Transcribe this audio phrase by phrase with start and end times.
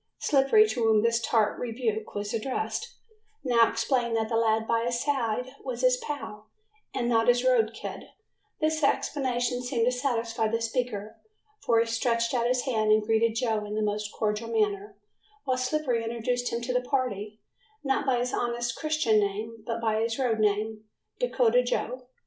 [0.17, 2.95] Slippery, to whom this tart rebuke was addressed,
[3.43, 6.47] now explained that the lad by his side was his "pal",
[6.91, 8.05] and not his road kid;
[8.59, 11.17] this explanation seemed to satisfy the speaker
[11.59, 14.97] for he stretched out his hand and greeted Joe in a most cordial manner,
[15.43, 17.39] while Slippery introduced him to the party,
[17.83, 20.85] not by his honest Christian name, but by his road name,
[21.19, 22.07] "Dakota Joe".